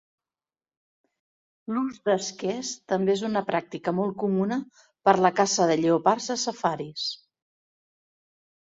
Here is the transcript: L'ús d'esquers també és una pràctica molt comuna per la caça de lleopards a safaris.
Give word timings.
L'ús 1.75 1.99
d'esquers 2.09 2.71
també 2.93 3.15
és 3.19 3.23
una 3.31 3.45
pràctica 3.51 3.95
molt 4.01 4.19
comuna 4.27 4.59
per 5.09 5.17
la 5.29 5.35
caça 5.43 5.71
de 5.75 5.79
lleopards 5.85 6.35
a 6.39 6.43
safaris. 6.49 7.09